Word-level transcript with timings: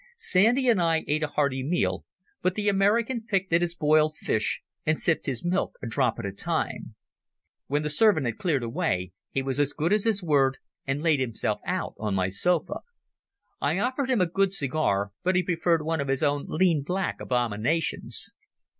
Sandy 0.17 0.67
and 0.67 0.81
I 0.81 1.05
ate 1.07 1.21
a 1.21 1.27
hearty 1.27 1.61
meal, 1.63 2.05
but 2.41 2.55
the 2.55 2.67
American 2.69 3.21
picked 3.21 3.53
at 3.53 3.61
his 3.61 3.75
boiled 3.75 4.17
fish 4.17 4.63
and 4.83 4.97
sipped 4.97 5.27
his 5.27 5.45
milk 5.45 5.75
a 5.83 5.85
drop 5.85 6.17
at 6.17 6.25
a 6.25 6.31
time. 6.31 6.95
When 7.67 7.83
the 7.83 7.89
servant 7.91 8.25
had 8.25 8.39
cleared 8.39 8.63
away, 8.63 9.11
he 9.29 9.43
was 9.43 9.59
as 9.59 9.73
good 9.73 9.93
as 9.93 10.05
his 10.05 10.23
word 10.23 10.57
and 10.87 11.03
laid 11.03 11.19
himself 11.19 11.59
out 11.67 11.93
on 11.99 12.15
my 12.15 12.29
sofa. 12.29 12.79
I 13.61 13.77
offered 13.77 14.09
him 14.09 14.21
a 14.21 14.25
good 14.25 14.53
cigar, 14.53 15.11
but 15.21 15.35
he 15.35 15.43
preferred 15.43 15.83
one 15.83 16.01
of 16.01 16.07
his 16.07 16.23
own 16.23 16.45
lean 16.47 16.81
black 16.81 17.21
abominations. 17.21 18.33